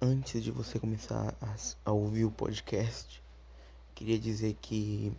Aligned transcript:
antes 0.00 0.42
de 0.42 0.50
você 0.50 0.78
começar 0.78 1.34
a, 1.40 1.56
a 1.84 1.92
ouvir 1.92 2.24
o 2.24 2.30
podcast, 2.30 3.22
queria 3.94 4.18
dizer 4.18 4.54
que 4.60 5.12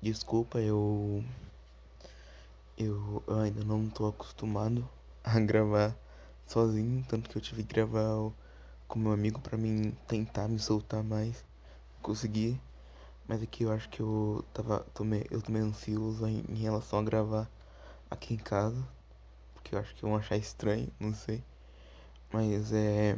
desculpa, 0.00 0.60
eu 0.60 1.24
eu, 2.76 3.22
eu 3.26 3.40
ainda 3.40 3.64
não 3.64 3.88
tô 3.88 4.06
acostumado 4.06 4.86
a 5.24 5.38
gravar 5.40 5.96
sozinho, 6.46 7.04
tanto 7.08 7.30
que 7.30 7.36
eu 7.38 7.42
tive 7.42 7.62
que 7.62 7.74
gravar 7.74 8.30
com 8.86 8.98
meu 8.98 9.12
amigo 9.12 9.40
para 9.40 9.56
mim 9.56 9.96
tentar 10.06 10.48
me 10.48 10.58
soltar 10.58 11.02
mais, 11.02 11.44
conseguir. 12.02 12.60
Mas 13.26 13.42
aqui 13.42 13.64
eu 13.64 13.72
acho 13.72 13.88
que 13.88 14.00
eu 14.00 14.44
tava 14.52 14.80
tomei, 14.92 15.26
eu 15.30 15.40
tomei 15.40 15.62
ansioso 15.62 16.26
em, 16.26 16.44
em 16.48 16.56
relação 16.56 16.98
a 16.98 17.02
gravar 17.02 17.48
aqui 18.10 18.34
em 18.34 18.38
casa, 18.38 18.86
porque 19.54 19.74
eu 19.74 19.78
acho 19.78 19.94
que 19.94 20.02
vão 20.02 20.16
achar 20.16 20.36
estranho, 20.36 20.88
não 21.00 21.14
sei. 21.14 21.42
Mas 22.32 22.72
é 22.72 23.16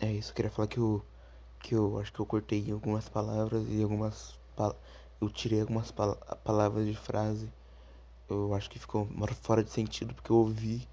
é 0.00 0.10
isso, 0.12 0.30
eu 0.30 0.34
queria 0.34 0.50
falar 0.50 0.68
que 0.68 0.78
eu 0.78 1.04
que 1.60 1.74
eu 1.74 1.98
acho 1.98 2.12
que 2.12 2.20
eu 2.20 2.26
cortei 2.26 2.70
algumas 2.72 3.08
palavras 3.08 3.66
e 3.68 3.82
algumas 3.82 4.38
eu 5.20 5.28
tirei 5.28 5.60
algumas 5.60 5.90
pal 5.90 6.16
palavras 6.42 6.86
de 6.86 6.96
frase. 6.96 7.52
Eu 8.28 8.54
acho 8.54 8.70
que 8.70 8.78
ficou 8.78 9.06
fora 9.42 9.62
de 9.62 9.70
sentido 9.70 10.14
porque 10.14 10.30
eu 10.32 10.36
ouvi 10.36 10.88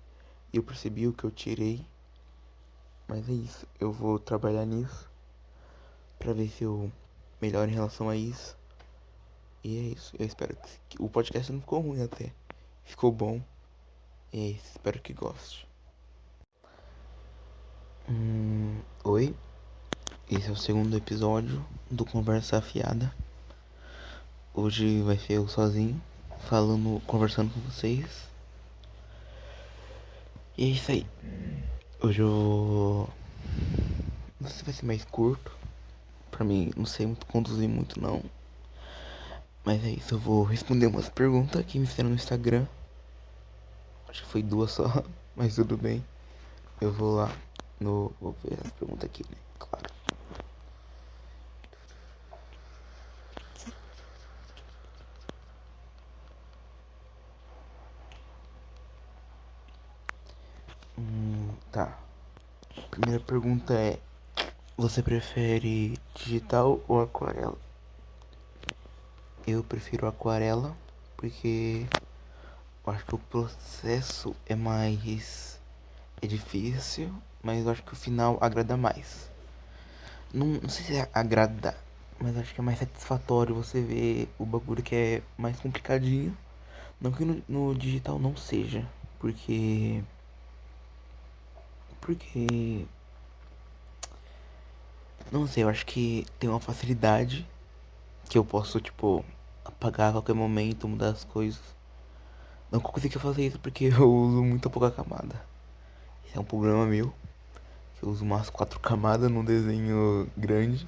e 0.51 0.57
eu 0.57 0.63
percebi 0.63 1.07
o 1.07 1.13
que 1.13 1.23
eu 1.23 1.31
tirei. 1.31 1.85
Mas 3.07 3.29
é 3.29 3.33
isso, 3.33 3.65
eu 3.79 3.91
vou 3.91 4.19
trabalhar 4.19 4.65
nisso 4.65 5.09
para 6.19 6.33
ver 6.33 6.49
se 6.49 6.63
eu 6.63 6.91
melhoro 7.41 7.69
em 7.69 7.73
relação 7.73 8.09
a 8.09 8.15
isso. 8.15 8.57
E 9.63 9.77
é 9.77 9.81
isso, 9.93 10.15
eu 10.19 10.25
espero 10.25 10.57
que 10.89 11.01
o 11.01 11.09
podcast 11.09 11.51
não 11.51 11.61
ficou 11.61 11.81
ruim 11.81 12.01
até. 12.01 12.33
Ficou 12.83 13.11
bom. 13.11 13.41
E 14.33 14.39
é 14.39 14.47
isso, 14.51 14.71
espero 14.71 14.99
que 15.01 15.13
goste. 15.13 15.66
Hum, 18.09 18.79
oi, 19.03 19.35
esse 20.31 20.47
é 20.47 20.51
o 20.51 20.55
segundo 20.55 20.95
episódio 20.95 21.61
do 21.91 22.05
Conversa 22.05 22.57
Afiada. 22.57 23.13
Hoje 24.53 25.01
vai 25.01 25.17
ser 25.17 25.33
eu 25.33 25.47
sozinho, 25.49 26.01
falando, 26.47 27.01
conversando 27.05 27.53
com 27.53 27.59
vocês. 27.59 28.29
E 30.57 30.63
é 30.63 30.67
isso 30.67 30.89
aí. 30.89 31.05
Hoje 32.01 32.21
eu. 32.21 33.09
Não 34.39 34.47
sei 34.47 34.59
se 34.59 34.63
vai 34.63 34.73
ser 34.73 34.85
mais 34.85 35.03
curto. 35.03 35.51
Pra 36.31 36.45
mim, 36.45 36.71
não 36.77 36.85
sei 36.85 37.13
conduzir 37.27 37.67
muito 37.67 37.99
não. 37.99 38.23
Mas 39.65 39.83
é 39.83 39.89
isso, 39.89 40.15
eu 40.15 40.19
vou 40.19 40.45
responder 40.45 40.87
umas 40.87 41.09
perguntas 41.09 41.65
que 41.65 41.77
me 41.77 41.85
fizeram 41.85 42.07
no 42.11 42.15
Instagram. 42.15 42.65
Acho 44.07 44.23
que 44.23 44.29
foi 44.29 44.41
duas 44.41 44.71
só, 44.71 45.03
mas 45.35 45.55
tudo 45.55 45.75
bem. 45.75 46.01
Eu 46.79 46.93
vou 46.93 47.15
lá 47.15 47.29
no. 47.79 48.13
Vou 48.19 48.35
ver 48.43 48.57
as 48.63 48.71
perguntas 48.71 49.05
aqui, 49.05 49.23
né? 49.29 49.37
Claro. 49.59 49.85
Hum, 60.97 61.49
tá. 61.71 61.97
Primeira 62.91 63.23
pergunta 63.23 63.73
é: 63.73 63.99
Você 64.77 65.03
prefere 65.03 65.99
digital 66.15 66.79
ou 66.87 67.01
aquarela? 67.01 67.57
Eu 69.45 69.63
prefiro 69.63 70.07
aquarela 70.07 70.75
porque 71.15 71.85
eu 72.85 72.93
acho 72.93 73.05
que 73.05 73.15
o 73.15 73.17
processo 73.17 74.35
é 74.45 74.55
mais 74.55 75.59
é 76.21 76.27
difícil, 76.27 77.13
mas 77.47 77.65
eu 77.65 77.71
acho 77.71 77.81
que 77.81 77.93
o 77.93 77.95
final 77.95 78.37
agrada 78.41 78.75
mais. 78.75 79.31
Não, 80.33 80.47
não 80.47 80.67
sei 80.67 80.83
se 80.85 80.95
é 80.97 81.09
agrada, 81.13 81.77
mas 82.19 82.37
acho 82.37 82.53
que 82.53 82.59
é 82.59 82.63
mais 82.63 82.77
satisfatório 82.77 83.55
você 83.55 83.81
ver 83.81 84.29
o 84.37 84.45
bagulho 84.45 84.83
que 84.83 84.93
é 84.93 85.21
mais 85.37 85.57
complicadinho. 85.57 86.37
Não 86.99 87.09
que 87.09 87.23
no, 87.23 87.41
no 87.47 87.73
digital 87.73 88.19
não 88.19 88.35
seja, 88.35 88.85
porque. 89.17 90.03
Porque. 92.01 92.85
Não 95.31 95.47
sei, 95.47 95.63
eu 95.63 95.69
acho 95.69 95.85
que 95.85 96.25
tem 96.37 96.49
uma 96.49 96.59
facilidade 96.59 97.47
que 98.29 98.37
eu 98.37 98.43
posso, 98.43 98.81
tipo, 98.81 99.23
apagar 99.63 100.09
a 100.09 100.13
qualquer 100.13 100.35
momento, 100.35 100.85
mudar 100.85 101.11
as 101.11 101.23
coisas. 101.23 101.63
Não 102.69 102.81
consigo 102.81 103.19
fazer 103.19 103.47
isso 103.47 103.59
porque 103.59 103.85
eu 103.97 104.11
uso 104.11 104.43
muito 104.43 104.69
pouca 104.69 104.91
camada. 104.91 105.41
Esse 106.25 106.37
é 106.37 106.41
um 106.41 106.43
problema 106.43 106.85
meu 106.85 107.13
eu 108.01 108.09
uso 108.09 108.23
umas 108.23 108.49
quatro 108.49 108.79
camadas 108.79 109.29
num 109.29 109.43
desenho 109.43 110.29
grande. 110.37 110.87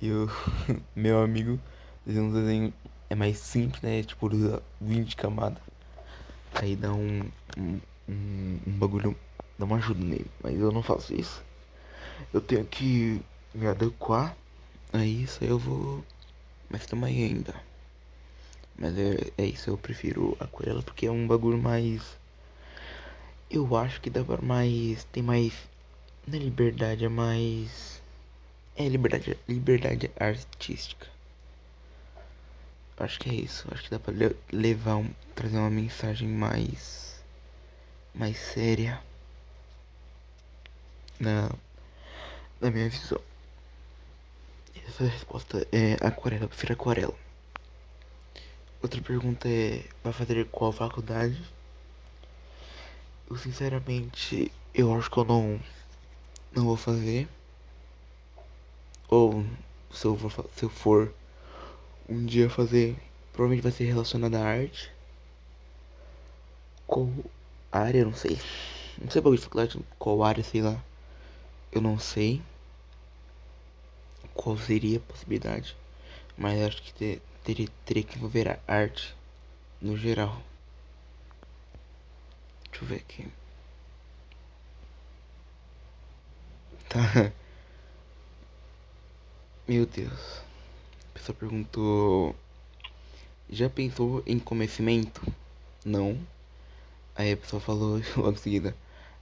E 0.00 0.10
o 0.10 0.28
meu 0.96 1.22
amigo 1.22 1.60
desenha 2.04 2.24
um 2.24 2.32
desenho 2.32 2.74
é 3.10 3.14
mais 3.14 3.38
simples, 3.38 3.82
né? 3.82 4.02
Tipo, 4.02 4.34
usa 4.34 4.62
20 4.80 5.16
camadas. 5.16 5.62
Aí 6.54 6.76
dá 6.76 6.92
um, 6.92 7.28
um, 7.58 7.80
um, 8.08 8.78
bagulho, 8.78 9.16
dá 9.58 9.64
uma 9.64 9.76
ajuda 9.76 10.04
nele. 10.04 10.30
Mas 10.42 10.58
eu 10.58 10.72
não 10.72 10.82
faço 10.82 11.14
isso. 11.14 11.42
Eu 12.32 12.40
tenho 12.40 12.64
que 12.64 13.20
me 13.54 13.66
adequar 13.66 14.36
a 14.92 15.04
isso, 15.04 15.42
aí 15.42 15.50
eu 15.50 15.58
vou. 15.58 16.04
Mas 16.70 16.86
também 16.86 17.24
ainda. 17.24 17.54
Mas 18.76 18.96
é, 18.98 19.32
é 19.38 19.44
isso, 19.44 19.70
eu 19.70 19.78
prefiro 19.78 20.36
aquarela 20.40 20.82
porque 20.82 21.06
é 21.06 21.10
um 21.10 21.26
bagulho 21.26 21.58
mais. 21.58 22.02
Eu 23.50 23.76
acho 23.76 24.00
que 24.00 24.10
dá 24.10 24.24
pra 24.24 24.40
mais. 24.40 25.04
Tem 25.12 25.22
mais 25.22 25.52
na 26.26 26.38
liberdade 26.38 27.04
é 27.04 27.08
mais. 27.08 28.02
É 28.76 28.88
liberdade, 28.88 29.38
liberdade 29.48 30.10
artística. 30.18 31.06
Acho 32.96 33.18
que 33.20 33.30
é 33.30 33.34
isso. 33.34 33.66
Acho 33.72 33.84
que 33.84 33.90
dá 33.90 33.98
pra 33.98 34.14
levar 34.52 34.96
um, 34.96 35.10
trazer 35.34 35.58
uma 35.58 35.70
mensagem 35.70 36.28
mais. 36.28 37.22
mais 38.14 38.36
séria. 38.38 39.00
Na. 41.20 41.50
Na 42.60 42.70
minha 42.70 42.88
visão. 42.88 43.20
Essa 44.88 45.04
resposta 45.04 45.66
é 45.72 45.94
aquarela. 46.06 46.44
Eu 46.44 46.48
prefiro 46.48 46.72
aquarela. 46.72 47.14
Outra 48.82 49.00
pergunta 49.02 49.48
é: 49.48 49.84
vai 50.02 50.12
fazer 50.12 50.44
qual 50.46 50.72
faculdade? 50.72 51.42
Eu 53.28 53.36
sinceramente. 53.36 54.50
Eu 54.74 54.94
acho 54.96 55.10
que 55.10 55.18
eu 55.18 55.24
não 55.24 55.60
não 56.54 56.64
vou 56.64 56.76
fazer. 56.76 57.28
Ou 59.08 59.44
se 59.92 60.06
eu, 60.06 60.16
for, 60.16 60.50
se 60.54 60.64
eu 60.64 60.70
for 60.70 61.14
um 62.08 62.24
dia 62.24 62.48
fazer, 62.48 62.96
provavelmente 63.32 63.62
vai 63.62 63.72
ser 63.72 63.84
relacionado 63.84 64.34
à 64.36 64.44
arte. 64.44 64.90
Qual 66.86 67.08
área, 67.72 68.04
não 68.04 68.14
sei. 68.14 68.38
Não 69.00 69.10
sei 69.10 69.20
bagulho 69.20 69.38
de 69.38 69.44
faculdade, 69.44 69.78
qual 69.98 70.22
área, 70.22 70.44
sei 70.44 70.62
lá. 70.62 70.82
Eu 71.72 71.80
não 71.80 71.98
sei 71.98 72.40
qual 74.32 74.56
seria 74.56 74.98
a 74.98 75.00
possibilidade. 75.00 75.76
Mas 76.36 76.60
acho 76.60 76.82
que 76.82 76.94
ter, 76.94 77.22
teria, 77.42 77.68
teria 77.84 78.02
que 78.02 78.16
envolver 78.16 78.48
a 78.48 78.58
arte 78.66 79.14
no 79.80 79.96
geral. 79.96 80.40
Deixa 82.70 82.84
eu 82.84 82.88
ver 82.88 82.96
aqui. 82.96 83.28
Tá. 86.94 87.32
Meu 89.66 89.84
Deus. 89.84 90.42
A 91.10 91.18
pessoa 91.18 91.36
perguntou. 91.36 92.36
Já 93.50 93.68
pensou 93.68 94.22
em 94.24 94.38
comer 94.38 94.68
cimento? 94.68 95.20
Não. 95.84 96.16
Aí 97.16 97.32
a 97.32 97.36
pessoa 97.36 97.60
falou 97.60 98.00
logo 98.16 98.30
em 98.30 98.36
seguida. 98.36 98.76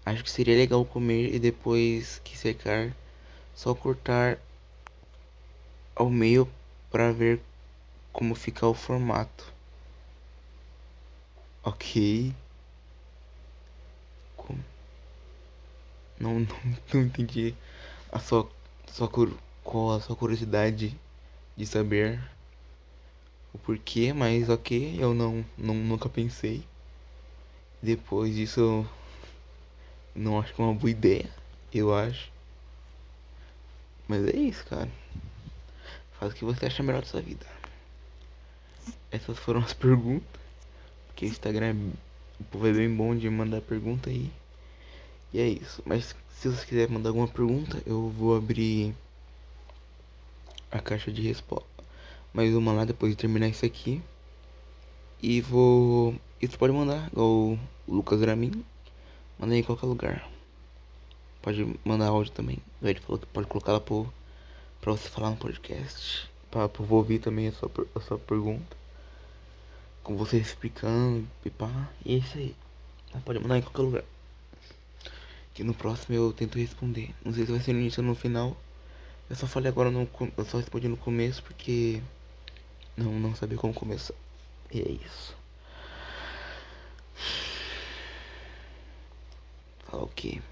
Acho 0.04 0.22
que 0.22 0.30
seria 0.30 0.54
legal 0.54 0.84
comer 0.84 1.34
e 1.34 1.38
depois 1.38 2.20
que 2.22 2.36
secar, 2.36 2.94
só 3.54 3.74
cortar 3.74 4.38
ao 5.96 6.10
meio 6.10 6.46
para 6.90 7.10
ver 7.10 7.40
como 8.12 8.34
fica 8.34 8.66
o 8.66 8.74
formato. 8.74 9.50
Ok. 11.62 12.34
Não, 16.22 16.38
não, 16.38 16.46
não 16.94 17.02
entendi 17.02 17.52
a 18.12 18.20
sua, 18.20 18.48
sua, 18.86 19.10
qual 19.64 19.96
a 19.96 20.00
sua 20.00 20.14
curiosidade 20.14 20.96
de 21.56 21.66
saber 21.66 22.22
o 23.52 23.58
porquê, 23.58 24.12
mas 24.12 24.48
ok, 24.48 24.96
eu 25.00 25.12
não, 25.12 25.44
não 25.58 25.74
nunca 25.74 26.08
pensei. 26.08 26.64
Depois 27.82 28.36
disso, 28.36 28.86
não 30.14 30.38
acho 30.38 30.54
que 30.54 30.62
é 30.62 30.64
uma 30.64 30.74
boa 30.74 30.90
ideia, 30.92 31.28
eu 31.74 31.92
acho. 31.92 32.30
Mas 34.06 34.24
é 34.28 34.36
isso, 34.36 34.64
cara. 34.66 34.88
Faz 36.20 36.32
o 36.32 36.36
que 36.36 36.44
você 36.44 36.66
acha 36.66 36.84
melhor 36.84 37.02
da 37.02 37.08
sua 37.08 37.20
vida. 37.20 37.44
Essas 39.10 39.36
foram 39.38 39.60
as 39.60 39.72
perguntas. 39.72 40.40
Porque 41.08 41.26
o 41.26 41.28
Instagram 41.28 41.66
é, 41.66 41.72
o 42.40 42.44
povo 42.44 42.68
é 42.68 42.72
bem 42.72 42.94
bom 42.94 43.16
de 43.16 43.28
mandar 43.28 43.60
pergunta 43.60 44.08
aí. 44.08 44.30
E 45.32 45.40
é 45.40 45.48
isso. 45.48 45.82
Mas 45.86 46.14
se 46.30 46.48
você 46.48 46.66
quiser 46.66 46.88
mandar 46.88 47.10
alguma 47.10 47.28
pergunta, 47.28 47.82
eu 47.86 48.08
vou 48.08 48.36
abrir 48.36 48.94
a 50.70 50.78
caixa 50.78 51.10
de 51.10 51.22
resposta. 51.22 51.68
Mais 52.34 52.54
uma 52.54 52.72
lá 52.72 52.84
depois 52.84 53.12
de 53.12 53.18
terminar 53.18 53.48
isso 53.48 53.64
aqui. 53.64 54.02
E 55.22 55.40
vou. 55.40 56.14
Você 56.40 56.56
pode 56.56 56.72
mandar, 56.72 57.08
igual 57.12 57.28
o 57.28 57.58
Lucas 57.86 58.20
Dramin. 58.20 58.64
Manda 59.38 59.56
em 59.56 59.62
qualquer 59.62 59.86
lugar. 59.86 60.28
Pode 61.40 61.78
mandar 61.84 62.08
áudio 62.08 62.32
também. 62.32 62.58
Ele 62.82 63.00
falou 63.00 63.18
que 63.18 63.26
pode 63.26 63.46
colocar 63.46 63.72
lá 63.72 63.80
pro, 63.80 64.12
pra 64.80 64.92
você 64.92 65.08
falar 65.08 65.30
no 65.30 65.36
podcast. 65.36 66.28
Pra, 66.50 66.68
pra 66.68 66.84
eu 66.84 66.92
ouvir 66.92 67.20
também 67.20 67.48
a 67.48 67.52
sua, 67.52 67.70
a 67.94 68.00
sua 68.00 68.18
pergunta. 68.18 68.76
Com 70.02 70.16
você 70.16 70.38
explicando, 70.38 71.26
pipá. 71.42 71.88
E 72.04 72.16
é 72.16 72.18
isso 72.18 72.36
aí. 72.36 72.54
Pode 73.24 73.38
mandar 73.38 73.58
em 73.58 73.62
qualquer 73.62 73.82
lugar. 73.82 74.04
Que 75.54 75.62
no 75.62 75.74
próximo 75.74 76.14
eu 76.14 76.32
tento 76.32 76.58
responder. 76.58 77.14
Não 77.24 77.32
sei 77.32 77.44
se 77.44 77.52
vai 77.52 77.60
ser 77.60 77.72
no 77.72 77.80
início 77.80 78.02
ou 78.02 78.08
no 78.08 78.14
final. 78.14 78.56
Eu 79.28 79.36
só 79.36 79.46
falei 79.46 79.68
agora 79.70 79.90
no. 79.90 80.08
Eu 80.36 80.44
só 80.44 80.58
respondi 80.58 80.88
no 80.88 80.96
começo 80.96 81.42
porque. 81.42 82.02
Não, 82.96 83.12
não 83.18 83.34
sabia 83.34 83.58
como 83.58 83.74
começar. 83.74 84.14
E 84.70 84.80
é 84.80 84.90
isso. 84.90 85.36
Falar 89.86 90.04
o 90.04 90.08
que? 90.08 90.42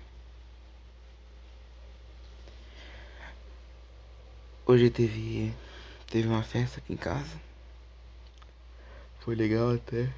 Hoje 4.67 4.91
teve. 4.91 5.55
Teve 6.07 6.29
uma 6.29 6.43
festa 6.43 6.79
aqui 6.79 6.93
em 6.93 6.97
casa. 6.97 7.41
Foi 9.21 9.35
legal 9.35 9.75
até. 9.75 10.13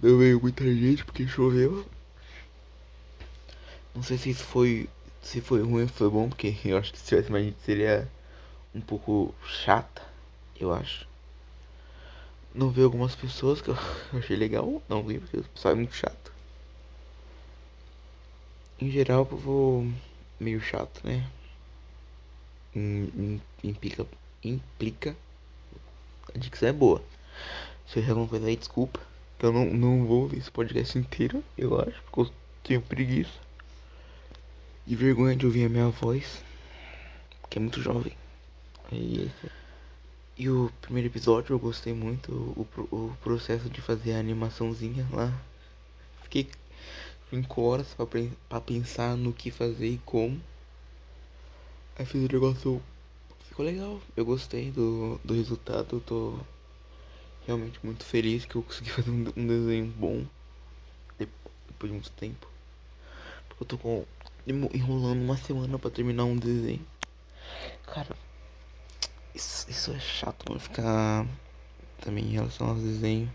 Não 0.00 0.18
veio 0.18 0.40
muita 0.40 0.64
gente 0.64 1.04
porque 1.04 1.26
choveu. 1.26 1.84
Não 3.98 4.04
sei 4.04 4.16
se 4.16 4.30
isso 4.30 4.44
foi. 4.44 4.88
Se 5.20 5.40
foi 5.40 5.60
ruim 5.60 5.82
ou 5.82 5.88
foi 5.88 6.08
bom, 6.08 6.28
porque 6.28 6.56
eu 6.64 6.78
acho 6.78 6.92
que 6.92 6.98
se 7.00 7.06
tivesse 7.06 7.32
mais 7.32 7.44
gente 7.44 7.60
seria 7.64 8.08
um 8.72 8.80
pouco 8.80 9.34
chata, 9.44 10.00
eu 10.54 10.72
acho. 10.72 11.04
Não 12.54 12.70
vi 12.70 12.84
algumas 12.84 13.16
pessoas 13.16 13.60
que 13.60 13.70
eu 13.70 13.76
achei 14.16 14.36
legal, 14.36 14.80
não 14.88 15.02
vi, 15.02 15.18
porque 15.18 15.38
o 15.38 15.42
pessoal 15.42 15.72
é 15.72 15.74
muito 15.74 15.96
chato. 15.96 16.32
Em 18.80 18.88
geral, 18.88 19.22
o 19.22 19.26
povo 19.26 19.92
meio 20.38 20.60
chato, 20.60 21.04
né? 21.04 21.28
Implica. 23.64 24.06
Implica. 24.44 25.16
A 26.32 26.38
dicção 26.38 26.68
é 26.68 26.72
boa. 26.72 27.02
Se 27.88 27.98
eu 27.98 28.08
alguma 28.10 28.28
coisa 28.28 28.46
aí, 28.46 28.54
desculpa. 28.54 29.00
Eu 29.40 29.52
não, 29.52 29.64
não 29.64 30.06
vou 30.06 30.22
ouvir 30.22 30.38
esse 30.38 30.52
podcast 30.52 30.96
inteiro, 30.96 31.42
eu 31.56 31.80
acho, 31.80 32.00
porque 32.04 32.20
eu 32.20 32.30
tenho 32.62 32.80
preguiça. 32.80 33.47
E 34.90 34.96
vergonha 34.96 35.36
de 35.36 35.44
ouvir 35.44 35.66
a 35.66 35.68
minha 35.68 35.90
voz, 35.90 36.42
que 37.50 37.58
é 37.58 37.60
muito 37.60 37.78
jovem. 37.78 38.16
E, 38.90 39.30
e 40.34 40.48
o 40.48 40.72
primeiro 40.80 41.10
episódio 41.10 41.52
eu 41.52 41.58
gostei 41.58 41.92
muito, 41.92 42.32
o, 42.32 42.66
o 42.90 43.16
processo 43.22 43.68
de 43.68 43.82
fazer 43.82 44.14
a 44.14 44.18
animaçãozinha 44.18 45.06
lá. 45.12 45.30
Fiquei 46.22 46.48
5 47.28 47.60
horas 47.60 47.94
pra, 48.48 48.60
pensar 48.62 49.14
no 49.14 49.30
que 49.30 49.50
fazer 49.50 49.88
e 49.88 49.98
como. 50.06 50.40
Aí 51.98 52.06
fiz 52.06 52.24
o 52.24 52.32
negócio. 52.32 52.82
Ficou 53.46 53.66
legal. 53.66 54.00
Eu 54.16 54.24
gostei 54.24 54.70
do, 54.70 55.20
do 55.22 55.34
resultado. 55.34 55.96
Eu 55.96 56.00
tô 56.00 56.38
realmente 57.46 57.78
muito 57.84 58.06
feliz 58.06 58.46
que 58.46 58.56
eu 58.56 58.62
consegui 58.62 58.88
fazer 58.96 59.10
um, 59.10 59.30
um 59.36 59.46
desenho 59.46 59.92
bom. 59.98 60.24
Depois 61.18 61.92
de 61.92 61.98
muito 61.98 62.10
tempo. 62.12 62.48
Eu 63.60 63.66
tô 63.66 63.76
com 63.76 64.06
enrolando 64.46 65.22
uma 65.22 65.36
semana 65.36 65.78
para 65.78 65.90
terminar 65.90 66.24
um 66.24 66.36
desenho. 66.36 66.84
Cara, 67.86 68.16
isso, 69.34 69.70
isso 69.70 69.92
é 69.92 70.00
chato, 70.00 70.44
mano. 70.48 70.60
Ficar 70.60 71.26
também 72.00 72.24
em 72.24 72.32
relação 72.32 72.68
aos 72.68 72.82
desenhos. 72.82 73.30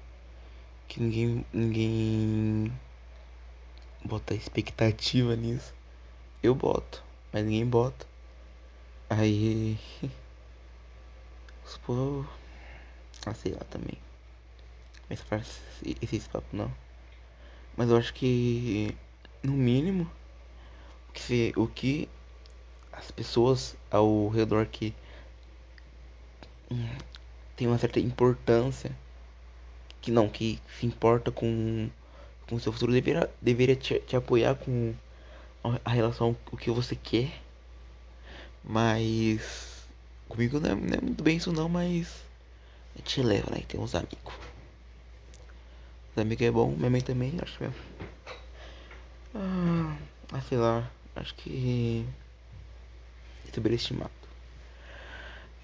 Que 0.87 1.01
ninguém. 1.01 1.45
ninguém 1.53 2.79
bota 4.03 4.33
expectativa 4.33 5.35
nisso. 5.35 5.73
Eu 6.41 6.53
boto, 6.53 7.03
mas 7.31 7.45
ninguém 7.45 7.65
bota. 7.65 8.05
Aí. 9.09 9.79
Os 11.65 11.77
povo. 11.77 12.27
Ah, 13.25 13.33
sei 13.33 13.53
lá 13.53 13.61
também. 13.69 13.97
Mas 15.09 15.21
faz 15.21 15.61
esse 16.01 16.27
papo 16.29 16.47
não. 16.53 16.73
Mas 17.77 17.89
eu 17.89 17.97
acho 17.97 18.13
que. 18.13 18.95
No 19.41 19.53
mínimo 19.53 20.09
que 21.13 21.53
o 21.55 21.67
que 21.67 22.09
as 22.91 23.11
pessoas 23.11 23.75
ao 23.89 24.29
redor 24.29 24.65
que 24.65 24.93
tem 27.55 27.67
uma 27.67 27.77
certa 27.77 27.99
importância 27.99 28.91
que 30.01 30.11
não 30.11 30.27
que 30.27 30.59
se 30.79 30.85
importa 30.85 31.31
com 31.31 31.89
com 32.47 32.55
o 32.55 32.59
seu 32.59 32.71
futuro 32.73 32.91
deveria 32.91 33.29
deveria 33.41 33.75
te, 33.75 33.99
te 33.99 34.15
apoiar 34.15 34.55
com 34.55 34.93
a 35.85 35.89
relação 35.89 36.35
o 36.51 36.57
que 36.57 36.69
você 36.69 36.95
quer. 36.95 37.31
Mas 38.63 39.85
comigo 40.27 40.59
não 40.59 40.71
é, 40.71 40.75
não 40.75 40.97
é 40.97 41.01
muito 41.01 41.23
bem 41.23 41.37
isso 41.37 41.51
não 41.51 41.69
mas 41.69 42.23
gente 42.97 43.21
leva 43.21 43.51
né 43.51 43.61
tem 43.67 43.79
uns 43.79 43.95
amigos. 43.95 44.33
Os 46.11 46.21
amigos 46.21 46.45
é 46.45 46.51
bom 46.51 46.71
minha 46.71 46.89
mãe 46.89 47.01
também 47.01 47.33
acho 47.41 47.61
mesmo 47.61 47.75
ah, 49.35 50.41
sei 50.47 50.57
lá 50.57 50.89
acho 51.15 51.35
que 51.35 52.05
subestimado. 53.53 54.11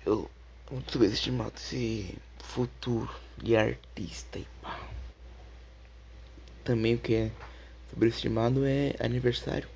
Eu 0.06 0.30
muito 0.72 0.92
subestimado 0.92 1.54
esse 1.56 2.16
futuro 2.40 3.10
de 3.38 3.56
artista 3.56 4.38
e 4.38 4.46
pá. 4.62 4.80
Também 6.63 6.96
o 6.96 7.00
que 7.00 7.16
é 7.16 7.31
sobreestimado 7.90 8.66
é 8.66 8.96
aniversário. 9.00 9.68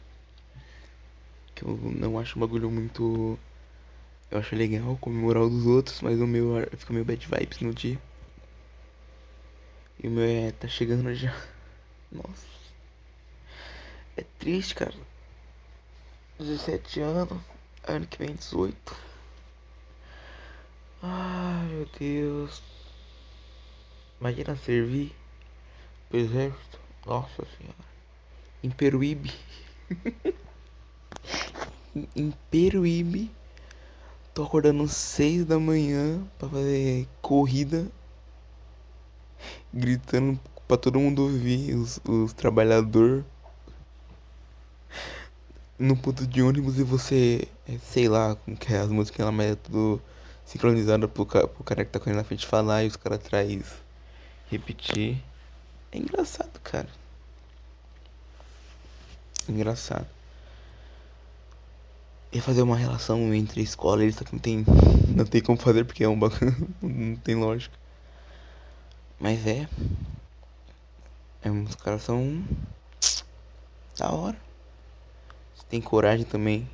Que 1.56 1.64
eu 1.64 1.78
não 1.78 2.20
acho 2.20 2.38
um 2.38 2.42
bagulho 2.42 2.70
muito. 2.70 3.38
Eu 4.30 4.40
acho 4.40 4.56
legal 4.56 4.98
comemorar 4.98 5.44
o 5.44 5.50
dos 5.50 5.66
outros, 5.66 6.02
mas 6.02 6.20
o 6.20 6.28
meu 6.28 6.68
fica 6.78 6.94
meio 6.94 7.06
bad 7.06 7.28
vibes 7.28 7.60
no 7.60 7.74
dia. 7.74 8.00
E 10.04 10.08
o 10.08 10.12
meu 10.12 10.24
é. 10.24 10.52
tá 10.52 10.68
chegando 10.68 11.14
já. 11.16 11.36
Nossa. 12.12 12.46
É 14.16 14.24
triste, 14.38 14.76
cara. 14.76 14.94
17 16.40 17.00
anos, 17.02 17.40
ano 17.88 18.08
que 18.08 18.18
vem 18.18 18.36
18. 18.36 18.96
Ai 21.02 21.68
meu 21.68 21.88
Deus. 22.00 22.62
Imagina 24.20 24.56
servir 24.56 25.16
pro 26.10 26.18
exército. 26.18 26.80
Nossa 27.06 27.46
senhora. 27.58 27.94
Em 28.64 28.70
Peruíbe. 28.70 29.32
em 32.16 32.34
Peruíbe. 32.50 33.30
Tô 34.34 34.44
acordando 34.44 34.88
6 34.88 35.46
da 35.46 35.60
manhã 35.60 36.26
pra 36.40 36.50
fazer 36.50 37.08
corrida. 37.22 37.88
Gritando 39.72 40.40
pra 40.68 40.78
todo 40.78 41.00
mundo 41.00 41.24
ouvir, 41.24 41.76
os, 41.76 42.00
os 42.08 42.34
trabalhadores 42.34 43.24
no 45.78 45.98
ponto 45.98 46.26
de 46.28 46.42
ônibus 46.42 46.78
e 46.78 46.84
você, 46.84 47.48
é, 47.68 47.78
sei 47.80 48.08
lá, 48.08 48.36
como 48.36 48.58
que 48.58 48.74
é 48.74 48.78
as 48.80 48.90
músicas 48.90 49.30
mas 49.34 49.52
é 49.52 49.56
tudo 49.56 50.02
sincronizado 50.46 51.10
pro, 51.10 51.26
pro 51.26 51.64
cara 51.64 51.84
que 51.86 51.92
tá 51.92 52.00
correndo 52.00 52.18
na 52.18 52.24
frente 52.24 52.46
falar 52.46 52.84
e 52.84 52.88
os 52.88 52.96
caras 52.96 53.20
atrás 53.20 53.82
repetir. 54.50 55.22
É 55.92 55.98
engraçado, 55.98 56.60
cara. 56.62 56.90
Engraçado. 59.48 60.08
E 62.32 62.42
fazer 62.42 62.64
uma 62.64 62.78
relação 62.78 63.34
entre 63.34 63.62
escola 63.62 64.04
e 64.04 64.12
só 64.12 64.24
que 64.24 64.34
não 64.34 64.40
tem, 64.40 64.66
não 65.16 65.26
tem 65.26 65.42
como 65.42 65.58
fazer 65.58 65.86
porque 65.86 66.04
é 66.04 66.10
um 66.10 66.18
bacana, 66.18 66.56
não 66.82 67.16
tem 67.18 67.36
lógica. 67.36 67.78
Mas 69.20 69.46
é. 69.46 69.68
é 71.44 71.50
os 71.50 71.76
caras 71.76 72.04
são 72.04 72.44
da 73.98 74.12
hora 74.12 74.43
tem 75.74 75.82
coragem 75.82 76.24
também. 76.24 76.70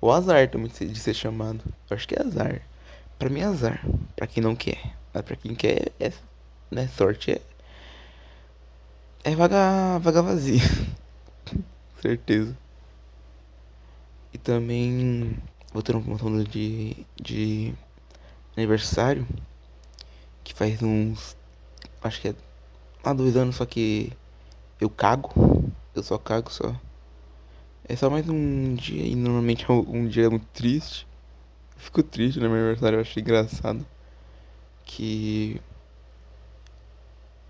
Ou 0.00 0.10
azar 0.12 0.50
também 0.50 0.68
de 0.68 0.98
ser 0.98 1.14
chamado. 1.14 1.62
Eu 1.88 1.96
acho 1.96 2.08
que 2.08 2.16
é 2.16 2.20
azar. 2.20 2.60
Pra 3.16 3.30
mim 3.30 3.38
é 3.38 3.44
azar. 3.44 3.80
Pra 4.16 4.26
quem 4.26 4.42
não 4.42 4.56
quer. 4.56 4.96
Mas 5.14 5.22
pra 5.22 5.36
quem 5.36 5.54
quer, 5.54 5.92
é. 6.00 6.12
Né? 6.72 6.88
Sorte 6.88 7.30
é. 7.30 7.40
É 9.22 9.36
vaga, 9.36 10.00
vaga 10.00 10.22
vazia. 10.22 10.60
Certeza. 12.02 12.58
E 14.32 14.38
também. 14.38 15.38
Voltando 15.72 16.02
pro 16.02 16.18
falando 16.18 16.44
de. 16.48 17.06
de. 17.14 17.72
aniversário. 18.56 19.24
Que 20.42 20.52
faz 20.52 20.82
uns. 20.82 21.36
Acho 22.02 22.20
que 22.20 22.28
é. 22.30 22.34
Há 23.04 23.12
dois 23.12 23.36
anos, 23.36 23.54
só 23.54 23.64
que. 23.64 24.12
Eu 24.80 24.90
cago. 24.90 25.70
Eu 25.94 26.02
só 26.02 26.18
cago 26.18 26.50
só. 26.50 26.74
É 27.90 27.96
só 27.96 28.08
mais 28.08 28.28
um 28.28 28.76
dia 28.76 29.04
e 29.04 29.16
normalmente 29.16 29.66
é 29.68 29.72
um 29.72 30.06
dia 30.06 30.30
muito 30.30 30.46
triste. 30.52 31.08
Eu 31.74 31.80
fico 31.80 32.04
triste 32.04 32.38
no 32.38 32.48
meu 32.48 32.56
aniversário, 32.56 32.98
eu 32.98 33.00
achei 33.00 33.20
engraçado. 33.20 33.84
Que. 34.84 35.60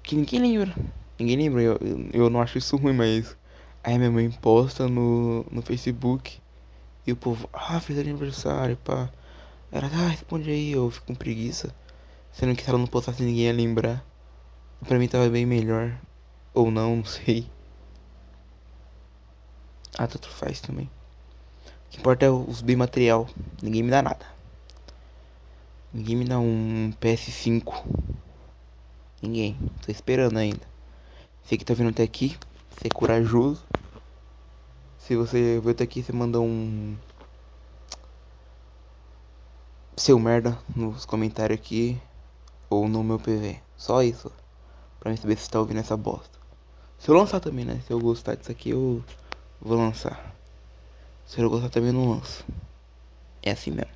Que 0.03 0.17
ninguém 0.17 0.41
lembra. 0.41 0.75
Ninguém 1.19 1.37
lembra. 1.37 1.61
Eu, 1.61 1.79
eu 2.15 2.31
não 2.31 2.41
acho 2.41 2.57
isso 2.57 2.75
ruim, 2.79 2.95
mas. 2.95 3.37
Aí 3.85 3.99
minha 3.99 4.11
mãe 4.11 4.31
posta 4.31 4.89
no, 4.89 5.45
no 5.51 5.61
Facebook. 5.61 6.41
E 7.07 7.13
o 7.13 7.17
povo, 7.17 7.47
ah, 7.53 7.79
fez 7.79 7.99
aniversário, 7.99 8.79
pá. 8.79 9.11
Ela, 9.71 9.89
ah, 9.93 10.09
responde 10.09 10.51
aí, 10.51 10.73
eu 10.73 10.91
fico 10.91 11.09
com 11.09 11.15
preguiça. 11.15 11.75
Sendo 12.33 12.57
que 12.57 12.63
se 12.63 12.71
ela 12.71 12.79
não 12.79 12.87
postasse 12.87 13.23
ninguém 13.23 13.45
ia 13.45 13.53
lembrar. 13.53 14.03
Pra 14.89 14.99
mim 14.99 15.07
tava 15.07 15.29
bem 15.29 15.45
melhor. 15.45 16.01
Ou 16.55 16.71
não, 16.71 16.97
não 16.97 17.05
sei. 17.05 17.47
Ah, 19.99 20.07
tanto 20.07 20.29
faz 20.29 20.61
também. 20.61 20.87
O 20.87 21.91
que 21.91 21.99
importa 21.99 22.25
é 22.25 22.31
os 22.31 22.63
bem 22.63 22.77
material. 22.77 23.29
Ninguém 23.63 23.83
me 23.83 23.91
dá 23.91 24.01
nada. 24.01 24.25
Ninguém 25.93 26.17
me 26.17 26.25
dá 26.25 26.39
um 26.39 26.93
PS5. 27.01 27.85
Ninguém. 29.21 29.59
Tô 29.85 29.91
esperando 29.91 30.39
ainda. 30.39 30.67
Você 31.43 31.57
que 31.57 31.65
tá 31.65 31.75
vindo 31.75 31.91
até 31.91 32.03
aqui. 32.03 32.39
Você 32.71 32.87
é 32.87 32.91
corajoso. 32.91 33.63
Se 34.99 35.17
você 35.17 35.59
veio 35.61 35.71
até 35.71 35.85
aqui, 35.85 36.03
você 36.03 36.13
manda 36.13 36.41
um. 36.41 36.97
Seu 39.97 40.19
merda 40.19 40.57
nos 40.77 41.05
comentários 41.05 41.59
aqui. 41.59 42.01
Ou 42.71 42.89
no 42.89 43.03
meu 43.03 43.19
PV. 43.19 43.61
Só 43.77 44.03
isso. 44.03 44.31
Pra 45.01 45.11
mim 45.11 45.17
saber 45.17 45.37
se 45.37 45.51
tá 45.51 45.59
ouvindo 45.59 45.81
essa 45.81 45.97
bosta. 45.97 46.39
Se 46.99 47.09
eu 47.09 47.17
lançar 47.17 47.41
também, 47.41 47.65
né? 47.65 47.81
Se 47.87 47.93
eu 47.93 47.99
gostar 47.99 48.37
disso 48.37 48.53
aqui, 48.53 48.71
eu 48.71 49.03
vou 49.61 49.77
lançar. 49.77 50.35
Se 51.27 51.41
eu 51.41 51.51
gostar 51.51 51.69
também, 51.69 51.93
não 51.93 52.11
lanço. 52.11 52.45
É 53.43 53.53
assim 53.53 53.71
mesmo. 53.71 53.93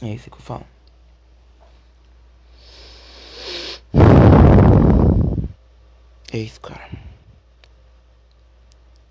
É 0.00 0.08
isso 0.08 0.30
que 0.30 0.36
eu 0.36 0.40
falo. 0.40 0.66
É 6.32 6.38
isso, 6.38 6.60
cara. 6.60 6.90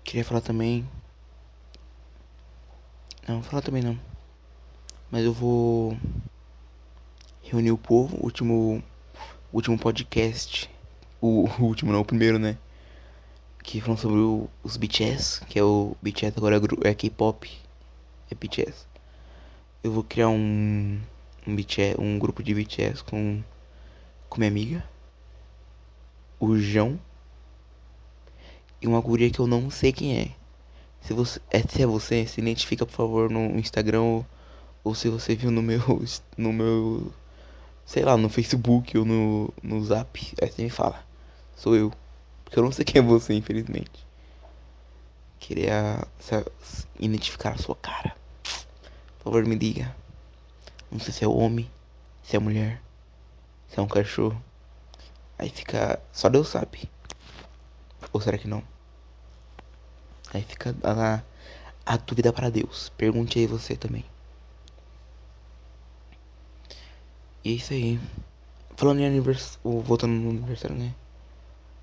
Queria 0.02 0.24
falar 0.24 0.40
também. 0.40 0.86
Não, 3.28 3.36
vou 3.36 3.44
falar 3.44 3.62
também 3.62 3.82
não. 3.82 3.98
Mas 5.10 5.24
eu 5.24 5.32
vou 5.32 5.96
reunir 7.42 7.70
o 7.70 7.78
povo. 7.78 8.18
Último, 8.20 8.82
último 9.52 9.78
podcast. 9.78 10.68
O, 11.20 11.48
o 11.60 11.62
último, 11.62 11.92
não, 11.92 12.00
o 12.00 12.04
primeiro, 12.04 12.38
né? 12.38 12.58
Que 13.62 13.80
falam 13.80 13.96
sobre 13.96 14.18
o, 14.18 14.48
os 14.62 14.76
BTS. 14.76 15.44
Que 15.46 15.58
é 15.58 15.64
o 15.64 15.96
BTS 16.02 16.34
agora 16.36 16.56
é, 16.56 16.88
é 16.90 16.94
K-pop. 16.94 17.50
É 18.30 18.34
BTS. 18.34 18.86
Eu 19.82 19.92
vou 19.92 20.04
criar 20.04 20.28
um. 20.28 21.00
Um, 21.46 21.56
BTS, 21.56 22.00
um 22.00 22.18
grupo 22.18 22.42
de 22.42 22.54
BTS 22.54 23.02
com. 23.04 23.42
Com 24.28 24.38
minha 24.38 24.50
amiga. 24.50 24.84
O 26.40 26.56
João 26.56 26.98
e 28.82 28.86
uma 28.88 29.00
guria 29.00 29.30
que 29.30 29.38
eu 29.38 29.46
não 29.46 29.70
sei 29.70 29.92
quem 29.92 30.18
é. 30.18 30.28
Se 31.00 31.12
você 31.14 31.40
é, 31.50 31.60
se 31.62 31.82
é 31.82 31.86
você, 31.86 32.26
se 32.26 32.40
identifica 32.40 32.84
por 32.84 32.92
favor 32.92 33.30
no 33.30 33.58
Instagram 33.58 34.02
ou, 34.02 34.26
ou 34.82 34.94
se 34.94 35.08
você 35.08 35.36
viu 35.36 35.50
no 35.50 35.62
meu 35.62 35.80
no 36.36 36.52
meu 36.52 37.12
sei 37.86 38.04
lá, 38.04 38.16
no 38.16 38.28
Facebook 38.28 38.98
ou 38.98 39.04
no 39.04 39.54
no 39.62 39.84
Zap, 39.84 40.34
aí 40.40 40.50
você 40.50 40.62
me 40.64 40.70
fala. 40.70 41.04
Sou 41.56 41.76
eu. 41.76 41.92
Porque 42.52 42.60
eu 42.60 42.64
não 42.64 42.70
sei 42.72 42.84
quem 42.84 43.00
é 43.00 43.02
você, 43.02 43.32
infelizmente. 43.32 44.06
Queria 45.40 46.06
identificar 47.00 47.52
a 47.52 47.56
sua 47.56 47.74
cara. 47.74 48.14
Por 48.42 49.24
favor, 49.24 49.46
me 49.46 49.56
diga. 49.56 49.96
Não 50.90 51.00
sei 51.00 51.14
se 51.14 51.24
é 51.24 51.26
homem, 51.26 51.70
se 52.22 52.36
é 52.36 52.38
mulher, 52.38 52.78
se 53.70 53.80
é 53.80 53.82
um 53.82 53.88
cachorro. 53.88 54.38
Aí 55.38 55.48
fica. 55.48 55.98
Só 56.12 56.28
Deus 56.28 56.48
sabe. 56.48 56.90
Ou 58.12 58.20
será 58.20 58.36
que 58.36 58.46
não? 58.46 58.62
Aí 60.34 60.42
fica 60.42 60.76
a, 60.84 61.22
a 61.86 61.96
dúvida 61.96 62.34
para 62.34 62.50
Deus. 62.50 62.90
Pergunte 62.98 63.38
aí 63.38 63.46
você 63.46 63.78
também. 63.78 64.04
E 67.42 67.52
é 67.52 67.54
isso 67.54 67.72
aí. 67.72 67.98
Falando 68.76 69.00
em 69.00 69.06
aniversário. 69.06 69.80
Voltando 69.80 70.12
no 70.12 70.28
aniversário, 70.28 70.76
né? 70.76 70.94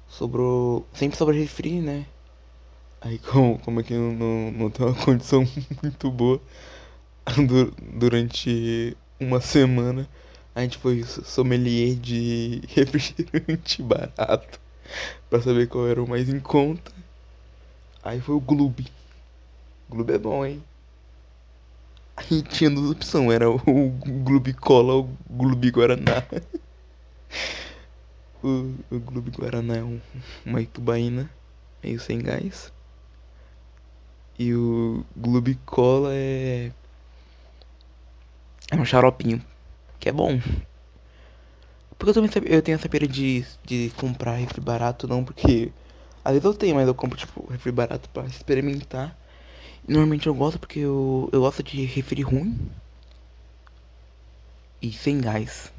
Sobrou. 0.10 0.86
Sempre 0.94 1.18
sobra 1.18 1.36
refri, 1.36 1.82
né? 1.82 2.06
Aí 3.02 3.18
como, 3.20 3.58
como 3.60 3.80
é 3.80 3.84
que 3.84 3.94
não, 3.94 4.12
não, 4.14 4.52
não 4.52 4.70
tem 4.70 4.86
uma 4.86 4.96
condição 5.06 5.48
muito 5.82 6.12
boa 6.12 6.42
durante 7.94 8.98
uma 9.20 9.40
semana 9.40 10.08
a 10.56 10.62
gente 10.62 10.78
foi 10.80 11.04
sommelier 11.04 11.96
de 11.96 12.62
refrigerante 12.76 13.84
barato 13.84 14.60
para 15.30 15.42
saber 15.42 15.68
qual 15.68 15.88
era 15.88 16.02
o 16.02 16.10
mais 16.10 16.28
em 16.28 16.40
conta 16.40 16.92
Aí 18.02 18.22
foi 18.22 18.36
o 18.36 18.40
Gloob. 18.40 18.88
Gloob 19.90 20.14
é 20.14 20.18
bom, 20.18 20.46
hein? 20.46 20.64
Aí 22.16 22.42
tinha 22.44 22.70
duas 22.70 22.92
opções, 22.92 23.32
era 23.32 23.50
o 23.50 23.60
Gloob 24.24 24.54
Cola 24.54 24.94
ou 24.94 25.04
o 25.04 25.34
Gloob 25.34 25.70
Guaraná. 25.70 26.24
o, 28.44 28.74
o 28.90 29.00
Gloob 29.00 29.32
Guaraná 29.32 29.78
é 29.78 29.84
um, 29.84 30.00
uma 30.46 30.62
itubaína 30.62 31.30
meio 31.84 32.00
sem 32.00 32.20
gás. 32.20 32.72
E 34.38 34.54
o 34.54 35.06
Gloob 35.16 35.56
Cola 35.66 36.12
é. 36.14 36.72
É 38.72 38.76
um 38.76 38.86
xaropinho. 38.86 39.44
Que 40.00 40.10
é 40.10 40.12
bom. 40.12 40.40
Porque 41.98 42.12
eu 42.12 42.14
também 42.14 42.30
eu 42.46 42.62
tenho 42.62 42.76
essa 42.76 42.88
pira 42.88 43.06
de, 43.06 43.46
de 43.66 43.92
comprar 43.98 44.36
refri 44.36 44.62
barato, 44.62 45.06
não 45.06 45.24
porque 45.24 45.70
às 46.24 46.32
vezes 46.32 46.46
eu 46.46 46.54
tenho, 46.54 46.76
mas 46.76 46.88
eu 46.88 46.96
compro, 46.96 47.18
tipo, 47.18 47.46
refri 47.52 47.72
barato 47.72 48.08
pra 48.10 48.26
experimentar. 48.26 49.18
E 49.88 49.92
normalmente 49.92 50.28
eu 50.28 50.34
gosto 50.34 50.60
porque 50.60 50.80
eu, 50.80 51.30
eu 51.34 51.42
gosto 51.42 51.64
de 51.64 51.84
refri 51.86 52.22
ruim. 52.22 52.58
E 54.82 54.92
sem 54.94 55.20
gás. 55.20 55.72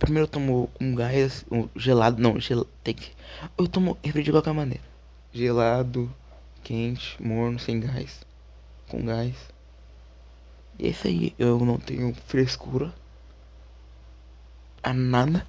Primeiro 0.00 0.24
eu 0.24 0.28
tomo 0.28 0.70
com 0.72 0.94
gás, 0.94 1.44
um 1.52 1.68
gelado, 1.76 2.22
não, 2.22 2.40
gel, 2.40 2.66
tem 2.82 2.94
que... 2.94 3.12
Eu 3.56 3.68
tomo 3.68 3.98
refri 4.02 4.22
de 4.22 4.30
qualquer 4.30 4.54
maneira. 4.54 4.82
Gelado, 5.30 6.10
quente, 6.64 7.22
morno, 7.22 7.58
sem 7.58 7.78
gás. 7.78 8.26
Com 8.88 9.04
gás. 9.04 9.34
E 10.78 10.86
é 10.86 10.88
isso 10.88 11.06
aí, 11.06 11.34
eu 11.38 11.60
não 11.66 11.78
tenho 11.78 12.14
frescura 12.26 12.92
a 14.82 14.94
nada. 14.94 15.46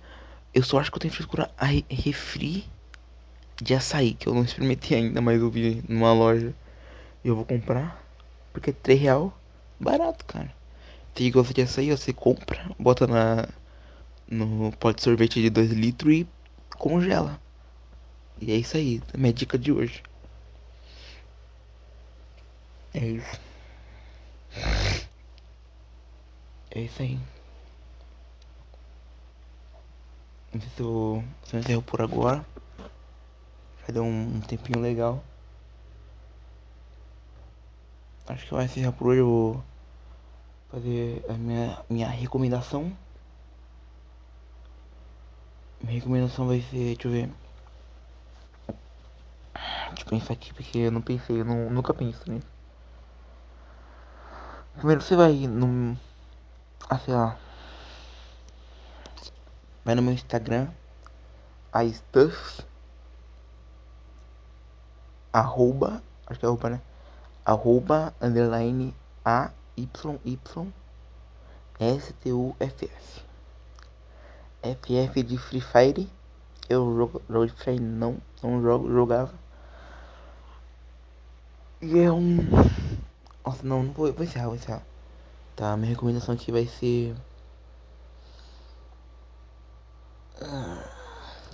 Eu 0.54 0.64
só 0.64 0.80
acho 0.80 0.92
que 0.92 0.98
eu 0.98 1.02
tenho 1.02 1.14
frescura 1.14 1.50
a 1.58 1.68
refri 1.90 2.66
de 3.56 3.74
açaí, 3.74 4.16
que 4.16 4.28
eu 4.28 4.34
não 4.34 4.44
experimentei 4.44 4.98
ainda, 4.98 5.22
mas 5.22 5.40
eu 5.40 5.50
vi 5.50 5.82
numa 5.88 6.12
loja 6.12 6.54
e 7.24 7.30
eu 7.30 7.38
vou 7.38 7.46
comprar. 7.46 8.04
Porque 8.52 8.72
é 8.72 8.74
3 8.74 9.00
real, 9.00 9.34
barato, 9.80 10.26
cara. 10.26 10.54
Tem 11.16 11.32
gosta 11.32 11.54
de 11.54 11.62
açaí, 11.62 11.90
você 11.90 12.12
compra, 12.12 12.70
bota 12.78 13.08
na 13.08 13.48
no 14.32 14.72
pote 14.72 14.98
de 14.98 15.04
sorvete 15.04 15.42
de 15.42 15.50
2 15.50 15.72
litros 15.72 16.14
e 16.14 16.28
congela. 16.78 17.40
E 18.40 18.52
é 18.52 18.56
isso 18.56 18.78
aí, 18.78 19.02
a 19.14 19.18
minha 19.18 19.34
dica 19.34 19.58
de 19.58 19.72
hoje. 19.72 20.02
É 22.94 23.06
isso. 23.06 23.40
É 26.72 26.82
isso 26.82 27.02
aí. 27.02 27.20
Não 30.54 30.62
sei 30.62 30.70
se 30.70 30.82
eu, 30.82 31.24
se 31.44 31.56
eu 31.56 31.60
encerro 31.60 31.82
por 31.82 32.02
agora. 32.02 32.46
Já 33.86 33.94
deu 33.94 34.04
um, 34.04 34.36
um 34.38 34.42
tempinho 34.42 34.80
legal. 34.80 35.24
Acho 38.28 38.46
que 38.46 38.54
vai 38.54 38.68
ser 38.68 38.92
por 38.94 39.08
hoje. 39.08 39.20
Eu 39.20 39.28
vou 39.28 39.64
fazer 40.72 41.26
a 41.30 41.34
minha, 41.34 41.86
minha 41.90 42.08
recomendação. 42.08 42.92
Minha 45.84 45.94
recomendação 45.94 46.48
vai 46.48 46.62
ser, 46.62 46.96
deixa 46.96 47.08
eu 47.08 47.12
ver. 47.12 47.30
Eu 50.00 50.06
pensar 50.10 50.34
aqui 50.34 50.54
porque 50.54 50.78
eu 50.78 50.92
não 50.92 51.02
pensei, 51.02 51.42
eu 51.42 51.46
não, 51.46 51.70
nunca 51.70 51.94
penso 51.94 52.32
nisso. 52.32 52.48
Primeiro 54.76 55.02
você 55.02 55.16
vai 55.16 55.34
no. 55.48 55.98
Ah, 56.90 57.00
sei 57.00 57.14
lá. 57.14 57.38
Vai 59.84 59.96
no 59.96 60.02
meu 60.02 60.14
Instagram. 60.14 60.70
A 61.74 61.88
Stuff 61.88 62.64
arroba, 65.34 66.04
acho 66.28 66.40
que 66.40 66.46
é 66.46 66.50
arroba, 66.50 66.70
né? 66.70 66.82
Arroba, 67.46 68.14
underline, 68.22 68.94
A, 69.24 69.52
Y, 69.78 70.20
Y, 70.26 70.74
S, 71.80 72.14
T, 72.14 72.32
U, 72.34 72.56
F, 72.60 72.86
F. 72.86 73.31
FF 74.62 75.24
de 75.24 75.38
Free 75.38 75.62
Fire, 75.62 76.10
Eu 76.70 76.96
jogo, 76.96 77.22
jogo 77.28 77.46
de 77.48 77.52
videogame 77.54 77.80
não, 77.80 78.22
não 78.44 78.62
jogo, 78.62 78.92
jogava. 78.92 79.34
E 81.82 82.00
é 82.00 82.12
um. 82.12 82.38
Nossa, 83.44 83.64
não, 83.64 83.84
não 83.84 83.94
vou, 83.94 84.14
vou 84.14 84.24
encerrar, 84.24 84.46
vou 84.46 84.56
encerrar. 84.56 84.86
Tá, 85.56 85.76
minha 85.76 85.90
recomendação 85.90 86.36
aqui 86.36 86.52
vai 86.52 86.68
ser. 86.68 87.16
Ah, 90.40 90.84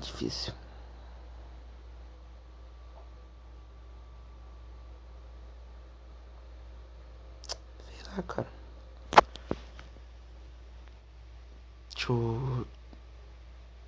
difícil. 0.01 0.53
Sei 7.47 8.13
lá, 8.15 8.23
cara. 8.23 8.47
Deixa 11.95 12.11
eu. 12.11 12.67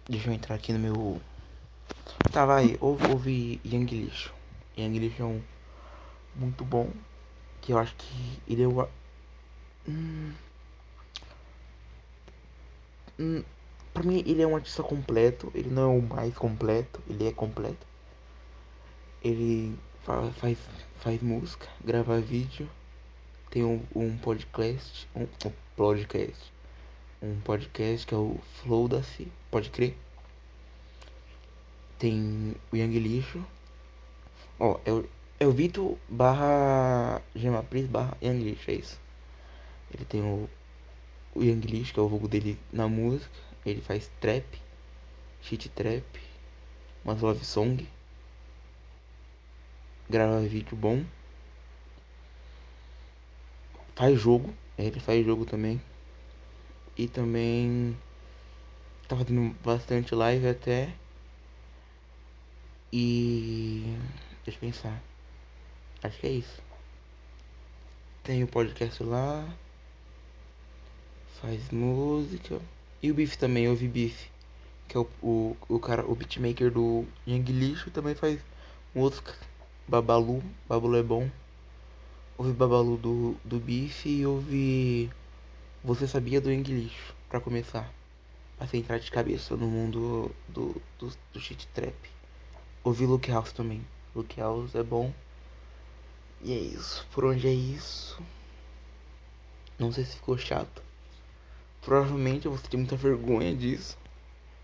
Deixa 0.10 0.28
eu 0.28 0.34
entrar 0.34 0.56
aqui 0.56 0.74
no 0.74 0.80
meu. 0.80 1.22
Tá, 2.32 2.44
vai, 2.44 2.76
ouve, 2.82 3.06
ouve 3.12 3.62
Young 3.64 3.86
Lixo. 3.86 4.34
Young 4.76 4.98
Lixo 4.98 5.22
é 5.22 5.26
um 5.26 5.40
muito 6.36 6.66
bom. 6.66 6.90
Que 7.62 7.74
eu 7.74 7.78
acho 7.78 7.96
que 7.96 8.42
ele 8.48 8.64
é 8.64 8.68
o. 8.68 8.88
Hum... 9.88 10.34
Hum... 13.20 13.44
Pra 13.94 14.02
mim, 14.02 14.24
ele 14.26 14.42
é 14.42 14.48
um 14.48 14.56
artista 14.56 14.82
completo. 14.82 15.52
Ele 15.54 15.70
não 15.70 15.84
é 15.84 16.00
o 16.00 16.02
mais 16.02 16.36
completo, 16.36 17.00
ele 17.08 17.28
é 17.28 17.32
completo. 17.32 17.86
Ele 19.24 19.78
faz, 20.02 20.36
faz, 20.38 20.58
faz 21.02 21.22
música, 21.22 21.68
grava 21.86 22.20
vídeo, 22.20 22.68
tem 23.52 23.64
um, 23.64 23.84
um 23.96 24.18
podcast. 24.18 25.08
Um, 25.16 25.28
um 25.46 25.52
podcast. 25.76 26.52
Um 27.22 27.38
podcast 27.42 28.08
que 28.08 28.14
é 28.14 28.18
o 28.18 28.40
Flow 28.62 28.88
da 28.88 29.04
Si, 29.04 29.28
pode 29.52 29.70
crer. 29.70 29.94
Tem 31.98 32.56
o 32.72 32.78
Young 32.78 32.98
Lixo. 32.98 33.46
Ó, 34.58 34.80
é 34.86 34.94
o, 34.94 35.06
é 35.38 35.46
o 35.46 35.52
Vitor 35.52 35.98
barra 36.08 37.22
Gemapris 37.36 37.88
barra 37.88 38.18
Young 38.22 38.42
Lixo, 38.42 38.72
é 38.72 38.74
isso. 38.76 39.00
Ele 39.94 40.06
tem 40.06 40.22
o, 40.22 40.50
o 41.36 41.44
Young 41.44 41.60
Lixo, 41.60 41.94
que 41.94 42.00
é 42.00 42.04
o 42.04 42.08
vulgo 42.08 42.30
dele 42.30 42.58
na 42.72 42.88
música. 42.88 43.30
Ele 43.66 43.82
faz 43.82 44.10
trap, 44.22 44.46
shit 45.42 45.68
trap, 45.68 46.06
umas 47.04 47.20
love 47.20 47.44
song. 47.44 47.86
Grava 50.10 50.40
vídeo 50.40 50.78
bom. 50.78 51.04
Faz 53.94 54.18
jogo, 54.18 54.54
ele 54.78 55.02
faz 55.02 55.26
jogo 55.26 55.46
também. 55.46 55.82
E 57.00 57.08
também 57.08 57.98
tá 59.08 59.16
fazendo 59.16 59.56
bastante 59.64 60.14
live 60.14 60.50
até. 60.50 60.94
E 62.92 63.96
deixa 64.44 64.58
eu 64.58 64.60
pensar. 64.60 65.02
Acho 66.04 66.20
que 66.20 66.28
é 66.28 66.32
isso. 66.32 66.62
Tem 68.22 68.44
o 68.44 68.48
podcast 68.48 69.02
lá. 69.02 69.48
Faz 71.40 71.72
música. 71.72 72.60
E 73.02 73.10
o 73.10 73.14
Biff 73.14 73.38
também, 73.38 73.70
ouvi 73.70 73.88
Biff. 73.88 74.30
Que 74.90 74.98
é 74.98 75.00
o, 75.00 75.08
o, 75.24 75.56
o 75.70 75.80
cara, 75.80 76.06
o 76.06 76.14
beatmaker 76.14 76.70
do 76.70 77.06
Young 77.26 77.46
Lixo 77.46 77.90
também 77.92 78.14
faz 78.14 78.42
música. 78.94 79.34
Babalu, 79.88 80.44
Babalu 80.68 80.98
é 80.98 81.04
bom. 81.04 81.30
Ouvi 82.38 82.52
Babalu 82.52 82.98
do, 82.98 83.38
do 83.46 83.58
Biff 83.58 84.10
e 84.10 84.26
ouvi 84.26 85.10
Você 85.82 86.06
Sabia 86.06 86.42
do 86.42 86.52
Lixo, 86.52 87.16
pra 87.30 87.40
começar. 87.40 87.90
Pra 88.58 88.68
você 88.68 88.76
entrar 88.76 89.00
de 89.00 89.10
cabeça 89.10 89.56
no 89.56 89.66
mundo 89.66 90.30
do, 90.50 90.82
do, 91.00 91.12
do 91.32 91.40
shit 91.40 91.66
trap. 91.68 91.96
Ouvi 92.84 93.06
Luke 93.06 93.32
House 93.32 93.54
também. 93.54 93.82
Luke 94.14 94.38
House 94.42 94.76
é 94.76 94.84
bom. 94.84 95.14
E 96.42 96.52
é 96.52 96.58
isso. 96.58 97.08
Por 97.14 97.24
onde 97.24 97.48
é 97.48 97.54
isso? 97.54 98.22
Não 99.80 99.90
sei 99.90 100.04
se 100.04 100.18
ficou 100.18 100.38
chato. 100.38 100.84
Provavelmente 101.82 102.46
eu 102.46 102.52
vou 102.52 102.62
ter 102.62 102.76
muita 102.76 102.98
vergonha 102.98 103.56
disso. 103.56 103.98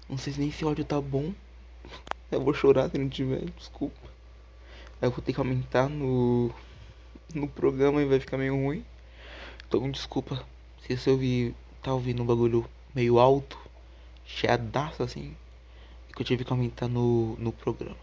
Não 0.10 0.18
sei 0.18 0.34
nem 0.38 0.52
se 0.52 0.66
o 0.66 0.68
áudio 0.68 0.84
tá 0.84 1.00
bom. 1.00 1.34
Eu 2.30 2.42
vou 2.42 2.54
chorar 2.54 2.90
se 2.90 2.98
não 2.98 3.08
tiver, 3.08 3.46
desculpa. 3.52 4.10
Eu 5.02 5.12
vou 5.12 5.22
ter 5.22 5.32
que 5.32 5.40
aumentar 5.40 5.88
no, 5.88 6.52
no 7.34 7.48
programa 7.48 8.02
e 8.02 8.06
vai 8.06 8.20
ficar 8.20 8.38
meio 8.38 8.56
ruim. 8.56 8.84
Então 9.66 9.90
desculpa 9.90 10.46
se 10.86 10.96
você 10.96 11.10
ouvir, 11.10 11.56
tá 11.82 11.92
ouvindo 11.92 12.22
um 12.22 12.26
bagulho 12.28 12.64
meio 12.94 13.18
alto, 13.18 13.58
cheadaço 14.24 15.02
assim. 15.02 15.36
É 16.08 16.14
que 16.14 16.22
eu 16.22 16.26
tive 16.26 16.46
que 16.46 16.54
aumentar 16.54 16.88
no, 16.88 17.36
no 17.38 17.52
programa. 17.52 17.98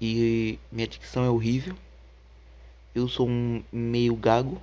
E 0.00 0.58
minha 0.72 0.88
dicção 0.88 1.22
é 1.22 1.28
horrível. 1.28 1.76
Eu 2.94 3.08
sou 3.08 3.28
um 3.28 3.62
meio 3.70 4.16
gago. 4.16 4.60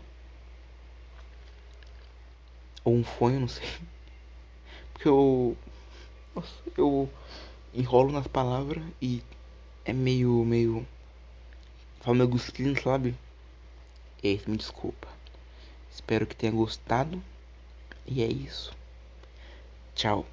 Ou 2.83 2.95
um 2.95 3.03
fonho, 3.03 3.41
não 3.41 3.47
sei. 3.47 3.67
Porque 4.91 5.07
eu. 5.07 5.55
Nossa, 6.33 6.53
eu 6.75 7.07
enrolo 7.75 8.11
nas 8.11 8.25
palavras 8.25 8.83
e 8.99 9.21
é 9.85 9.93
meio. 9.93 10.43
meio. 10.43 10.87
Fala 11.99 12.17
meu 12.17 12.27
gostinho, 12.27 12.81
sabe? 12.81 13.15
E 14.23 14.33
isso, 14.33 14.49
me 14.49 14.57
desculpa. 14.57 15.07
Espero 15.91 16.25
que 16.25 16.35
tenha 16.35 16.51
gostado. 16.51 17.21
E 18.07 18.23
é 18.23 18.27
isso. 18.27 18.71
Tchau. 19.95 20.25